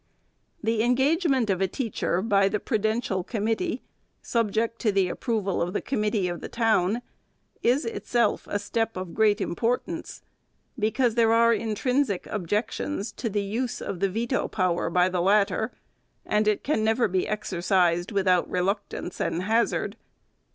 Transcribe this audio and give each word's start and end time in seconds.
The 0.63 0.81
engagement 0.81 1.51
of 1.51 1.61
a 1.61 1.67
teacher 1.67 2.23
by 2.23 2.49
the 2.49 2.59
prudential 2.59 3.23
com 3.23 3.45
mittee, 3.45 3.81
subject 4.23 4.79
to 4.79 4.91
the 4.91 5.07
approval 5.09 5.61
of 5.61 5.73
the 5.73 5.79
committee 5.79 6.27
of 6.27 6.41
the 6.41 6.49
392 6.49 7.03
THE 7.61 7.69
SECRETARY'S 7.69 7.83
town, 7.83 7.91
is 7.93 7.97
itself 7.97 8.47
a 8.49 8.57
step 8.57 8.97
of 8.97 9.13
great 9.13 9.39
importance; 9.39 10.23
because 10.79 11.13
there 11.13 11.31
are 11.31 11.53
intrinsic 11.53 12.25
objections 12.31 13.11
to 13.11 13.29
the 13.29 13.43
use 13.43 13.79
of 13.79 13.99
the 13.99 14.09
veto 14.09 14.47
power 14.47 14.89
by 14.89 15.07
the 15.07 15.21
latter, 15.21 15.71
and 16.25 16.47
it 16.47 16.63
can 16.63 16.83
never 16.83 17.07
be 17.07 17.27
exercised 17.27 18.11
without 18.11 18.49
reluc 18.49 18.79
tance 18.89 19.19
and 19.19 19.43
hazard. 19.43 19.97